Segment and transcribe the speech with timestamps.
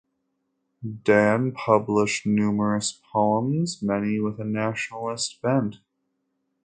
[0.83, 5.75] Dahn published numerous poems, many with a nationalist bent.